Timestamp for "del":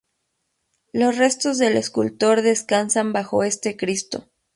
1.59-1.77